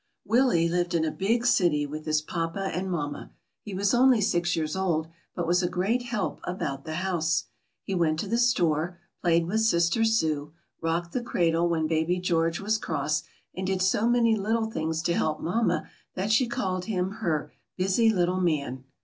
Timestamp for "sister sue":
9.61-10.53